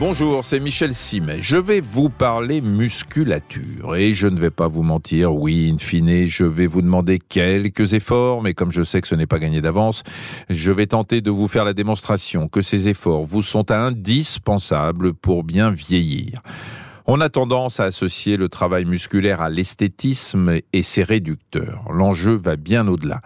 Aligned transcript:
Bonjour, 0.00 0.46
c'est 0.46 0.60
Michel 0.60 0.94
Simet. 0.94 1.42
Je 1.42 1.58
vais 1.58 1.80
vous 1.80 2.08
parler 2.08 2.62
musculature. 2.62 3.96
Et 3.96 4.14
je 4.14 4.28
ne 4.28 4.40
vais 4.40 4.50
pas 4.50 4.66
vous 4.66 4.82
mentir, 4.82 5.34
oui, 5.34 5.70
in 5.70 5.76
fine, 5.76 6.26
je 6.26 6.44
vais 6.44 6.66
vous 6.66 6.80
demander 6.80 7.18
quelques 7.18 7.92
efforts, 7.92 8.40
mais 8.40 8.54
comme 8.54 8.72
je 8.72 8.82
sais 8.82 9.02
que 9.02 9.08
ce 9.08 9.14
n'est 9.14 9.26
pas 9.26 9.38
gagné 9.38 9.60
d'avance, 9.60 10.02
je 10.48 10.72
vais 10.72 10.86
tenter 10.86 11.20
de 11.20 11.30
vous 11.30 11.48
faire 11.48 11.66
la 11.66 11.74
démonstration 11.74 12.48
que 12.48 12.62
ces 12.62 12.88
efforts 12.88 13.26
vous 13.26 13.42
sont 13.42 13.70
indispensables 13.70 15.12
pour 15.12 15.44
bien 15.44 15.70
vieillir. 15.70 16.40
On 17.06 17.20
a 17.20 17.28
tendance 17.28 17.80
à 17.80 17.84
associer 17.84 18.36
le 18.36 18.48
travail 18.48 18.84
musculaire 18.84 19.40
à 19.40 19.50
l'esthétisme 19.50 20.58
et 20.72 20.82
c'est 20.82 21.02
réducteur. 21.02 21.84
L'enjeu 21.90 22.36
va 22.36 22.56
bien 22.56 22.86
au-delà. 22.88 23.20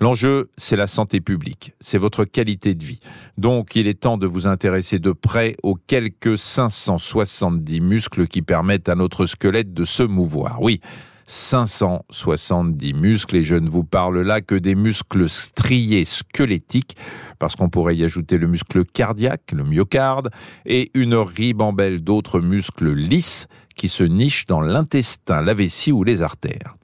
L'enjeu, 0.00 0.50
c'est 0.56 0.76
la 0.76 0.86
santé 0.86 1.20
publique, 1.20 1.72
c'est 1.80 1.98
votre 1.98 2.24
qualité 2.24 2.74
de 2.74 2.84
vie. 2.84 3.00
Donc, 3.36 3.76
il 3.76 3.86
est 3.86 4.00
temps 4.00 4.18
de 4.18 4.26
vous 4.26 4.46
intéresser 4.46 4.98
de 4.98 5.12
près 5.12 5.56
aux 5.62 5.74
quelques 5.74 6.38
570 6.38 7.80
muscles 7.80 8.26
qui 8.26 8.42
permettent 8.42 8.88
à 8.88 8.94
notre 8.94 9.26
squelette 9.26 9.74
de 9.74 9.84
se 9.84 10.02
mouvoir. 10.02 10.60
Oui, 10.62 10.80
570 11.28 12.94
muscles 12.94 13.36
et 13.36 13.44
je 13.44 13.54
ne 13.54 13.68
vous 13.68 13.84
parle 13.84 14.22
là 14.22 14.40
que 14.40 14.54
des 14.54 14.74
muscles 14.74 15.28
striés 15.28 16.06
squelettiques 16.06 16.96
parce 17.38 17.54
qu'on 17.54 17.68
pourrait 17.68 17.96
y 17.96 18.02
ajouter 18.02 18.38
le 18.38 18.48
muscle 18.48 18.84
cardiaque, 18.86 19.52
le 19.52 19.62
myocarde 19.62 20.30
et 20.64 20.90
une 20.94 21.14
ribambelle 21.14 22.02
d'autres 22.02 22.40
muscles 22.40 22.94
lisses 22.94 23.46
qui 23.76 23.90
se 23.90 24.04
nichent 24.04 24.46
dans 24.46 24.62
l'intestin, 24.62 25.42
la 25.42 25.52
vessie 25.52 25.92
ou 25.92 26.02
les 26.02 26.22
artères. 26.22 26.76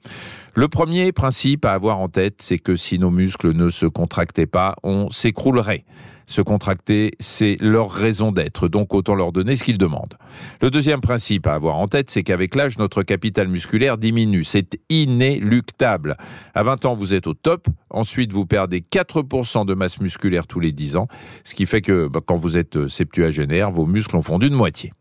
Le 0.53 0.67
premier 0.67 1.11
principe 1.11 1.65
à 1.65 1.73
avoir 1.73 1.97
en 1.97 2.07
tête, 2.07 2.35
c'est 2.41 2.59
que 2.59 2.77
si 2.77 2.99
nos 2.99 3.11
muscles 3.11 3.51
ne 3.51 3.71
se 3.71 3.87
contractaient 3.87 4.45
pas, 4.45 4.75
on 4.83 5.09
s'écroulerait 5.09 5.85
se 6.25 6.41
contracter, 6.41 7.11
c'est 7.19 7.57
leur 7.59 7.91
raison 7.91 8.31
d'être, 8.31 8.67
donc 8.67 8.93
autant 8.93 9.15
leur 9.15 9.31
donner 9.31 9.55
ce 9.55 9.63
qu'ils 9.63 9.77
demandent. 9.77 10.15
Le 10.61 10.69
deuxième 10.69 11.01
principe 11.01 11.47
à 11.47 11.53
avoir 11.53 11.77
en 11.77 11.87
tête, 11.87 12.09
c'est 12.09 12.23
qu'avec 12.23 12.55
l'âge, 12.55 12.77
notre 12.77 13.03
capital 13.03 13.47
musculaire 13.47 13.97
diminue. 13.97 14.43
C'est 14.43 14.79
inéluctable. 14.89 16.17
À 16.53 16.63
20 16.63 16.85
ans, 16.85 16.95
vous 16.95 17.13
êtes 17.13 17.27
au 17.27 17.33
top. 17.33 17.67
Ensuite, 17.89 18.31
vous 18.31 18.45
perdez 18.45 18.81
4% 18.81 19.65
de 19.65 19.73
masse 19.73 19.99
musculaire 19.99 20.47
tous 20.47 20.59
les 20.59 20.71
10 20.71 20.95
ans, 20.95 21.07
ce 21.43 21.55
qui 21.55 21.65
fait 21.65 21.81
que 21.81 22.07
bah, 22.07 22.21
quand 22.25 22.37
vous 22.37 22.57
êtes 22.57 22.87
septuagénaire, 22.87 23.71
vos 23.71 23.85
muscles 23.85 24.17
ont 24.17 24.23
fondu 24.23 24.49
de 24.49 24.55
moitié. 24.55 24.91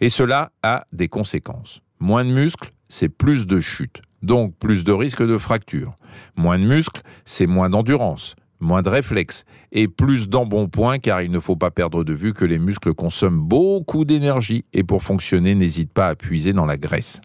Et 0.00 0.08
cela 0.08 0.52
a 0.62 0.84
des 0.92 1.08
conséquences. 1.08 1.80
Moins 2.00 2.24
de 2.24 2.30
muscles, 2.30 2.72
c'est 2.88 3.08
plus 3.08 3.46
de 3.46 3.60
chute, 3.60 4.02
donc 4.22 4.54
plus 4.56 4.84
de 4.84 4.92
risque 4.92 5.24
de 5.24 5.36
fracture. 5.38 5.94
Moins 6.36 6.58
de 6.58 6.64
muscles, 6.64 7.02
c'est 7.24 7.46
moins 7.46 7.70
d'endurance, 7.70 8.36
moins 8.60 8.82
de 8.82 8.88
réflexes 8.88 9.44
et 9.72 9.88
plus 9.88 10.28
d'embonpoint 10.28 10.98
car 10.98 11.22
il 11.22 11.30
ne 11.30 11.40
faut 11.40 11.56
pas 11.56 11.70
perdre 11.70 12.04
de 12.04 12.12
vue 12.12 12.34
que 12.34 12.44
les 12.44 12.58
muscles 12.58 12.94
consomment 12.94 13.40
beaucoup 13.40 14.04
d'énergie 14.04 14.64
et 14.72 14.84
pour 14.84 15.02
fonctionner 15.02 15.54
n'hésite 15.54 15.92
pas 15.92 16.08
à 16.08 16.14
puiser 16.14 16.52
dans 16.52 16.66
la 16.66 16.76
graisse. 16.76 17.20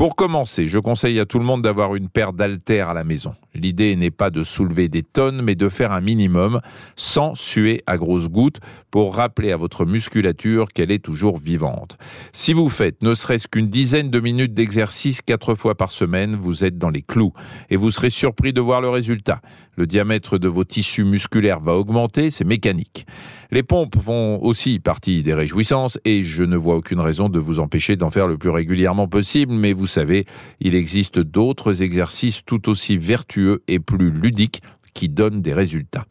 Pour 0.00 0.16
commencer, 0.16 0.66
je 0.66 0.78
conseille 0.78 1.20
à 1.20 1.26
tout 1.26 1.38
le 1.38 1.44
monde 1.44 1.60
d'avoir 1.60 1.94
une 1.94 2.08
paire 2.08 2.32
d'haltères 2.32 2.88
à 2.88 2.94
la 2.94 3.04
maison. 3.04 3.34
L'idée 3.54 3.94
n'est 3.96 4.10
pas 4.10 4.30
de 4.30 4.44
soulever 4.44 4.88
des 4.88 5.02
tonnes, 5.02 5.42
mais 5.42 5.56
de 5.56 5.68
faire 5.68 5.92
un 5.92 6.00
minimum 6.00 6.62
sans 6.96 7.34
suer 7.34 7.82
à 7.86 7.98
grosses 7.98 8.30
gouttes 8.30 8.60
pour 8.90 9.14
rappeler 9.14 9.52
à 9.52 9.58
votre 9.58 9.84
musculature 9.84 10.68
qu'elle 10.68 10.90
est 10.90 11.04
toujours 11.04 11.36
vivante. 11.38 11.98
Si 12.32 12.54
vous 12.54 12.70
faites 12.70 13.02
ne 13.02 13.12
serait-ce 13.12 13.46
qu'une 13.46 13.68
dizaine 13.68 14.08
de 14.08 14.20
minutes 14.20 14.54
d'exercice 14.54 15.20
quatre 15.20 15.54
fois 15.54 15.74
par 15.74 15.92
semaine, 15.92 16.34
vous 16.34 16.64
êtes 16.64 16.78
dans 16.78 16.88
les 16.88 17.02
clous 17.02 17.34
et 17.68 17.76
vous 17.76 17.90
serez 17.90 18.08
surpris 18.08 18.54
de 18.54 18.62
voir 18.62 18.80
le 18.80 18.88
résultat. 18.88 19.42
Le 19.80 19.86
diamètre 19.86 20.36
de 20.36 20.46
vos 20.46 20.64
tissus 20.64 21.04
musculaires 21.04 21.60
va 21.60 21.72
augmenter, 21.72 22.30
c'est 22.30 22.44
mécanique. 22.44 23.06
Les 23.50 23.62
pompes 23.62 23.98
font 24.02 24.38
aussi 24.42 24.78
partie 24.78 25.22
des 25.22 25.32
réjouissances 25.32 25.98
et 26.04 26.22
je 26.22 26.42
ne 26.42 26.54
vois 26.54 26.74
aucune 26.74 27.00
raison 27.00 27.30
de 27.30 27.38
vous 27.38 27.60
empêcher 27.60 27.96
d'en 27.96 28.10
faire 28.10 28.28
le 28.28 28.36
plus 28.36 28.50
régulièrement 28.50 29.08
possible, 29.08 29.54
mais 29.54 29.72
vous 29.72 29.86
savez, 29.86 30.26
il 30.60 30.74
existe 30.74 31.18
d'autres 31.18 31.82
exercices 31.82 32.42
tout 32.44 32.68
aussi 32.68 32.98
vertueux 32.98 33.62
et 33.68 33.78
plus 33.78 34.10
ludiques 34.10 34.60
qui 34.92 35.08
donnent 35.08 35.40
des 35.40 35.54
résultats. 35.54 36.04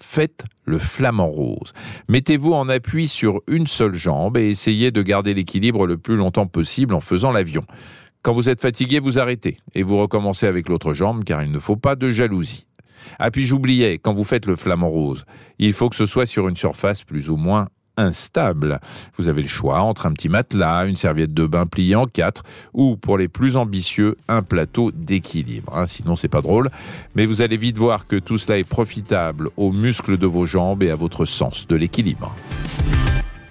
Faites 0.00 0.44
le 0.64 0.78
flamant 0.78 1.26
rose. 1.26 1.72
Mettez-vous 2.08 2.52
en 2.52 2.68
appui 2.68 3.08
sur 3.08 3.40
une 3.48 3.66
seule 3.66 3.96
jambe 3.96 4.36
et 4.36 4.50
essayez 4.50 4.92
de 4.92 5.02
garder 5.02 5.34
l'équilibre 5.34 5.84
le 5.88 5.96
plus 5.96 6.14
longtemps 6.14 6.46
possible 6.46 6.94
en 6.94 7.00
faisant 7.00 7.32
l'avion. 7.32 7.64
Quand 8.22 8.34
vous 8.34 8.48
êtes 8.48 8.60
fatigué, 8.60 9.00
vous 9.00 9.18
arrêtez 9.18 9.56
et 9.74 9.82
vous 9.82 9.98
recommencez 9.98 10.46
avec 10.46 10.68
l'autre 10.68 10.94
jambe 10.94 11.24
car 11.24 11.42
il 11.42 11.50
ne 11.50 11.58
faut 11.58 11.74
pas 11.74 11.96
de 11.96 12.08
jalousie. 12.08 12.66
Ah 13.18 13.30
puis 13.30 13.46
j'oubliais, 13.46 13.98
quand 13.98 14.14
vous 14.14 14.24
faites 14.24 14.46
le 14.46 14.56
flamant 14.56 14.88
rose, 14.88 15.24
il 15.58 15.72
faut 15.72 15.88
que 15.88 15.96
ce 15.96 16.06
soit 16.06 16.26
sur 16.26 16.48
une 16.48 16.56
surface 16.56 17.02
plus 17.02 17.30
ou 17.30 17.36
moins 17.36 17.68
instable. 17.96 18.80
Vous 19.16 19.28
avez 19.28 19.42
le 19.42 19.48
choix 19.48 19.80
entre 19.80 20.06
un 20.06 20.12
petit 20.12 20.28
matelas, 20.28 20.86
une 20.86 20.96
serviette 20.96 21.32
de 21.34 21.46
bain 21.46 21.66
pliée 21.66 21.94
en 21.94 22.06
quatre, 22.06 22.42
ou 22.74 22.96
pour 22.96 23.18
les 23.18 23.28
plus 23.28 23.56
ambitieux, 23.56 24.16
un 24.28 24.42
plateau 24.42 24.90
d'équilibre. 24.92 25.72
Hein, 25.76 25.86
sinon, 25.86 26.16
c'est 26.16 26.28
pas 26.28 26.42
drôle. 26.42 26.68
Mais 27.14 27.26
vous 27.26 27.42
allez 27.42 27.56
vite 27.56 27.78
voir 27.78 28.06
que 28.06 28.16
tout 28.16 28.38
cela 28.38 28.58
est 28.58 28.68
profitable 28.68 29.48
aux 29.56 29.72
muscles 29.72 30.18
de 30.18 30.26
vos 30.26 30.46
jambes 30.46 30.82
et 30.82 30.90
à 30.90 30.96
votre 30.96 31.24
sens 31.24 31.66
de 31.66 31.76
l'équilibre. 31.76 32.34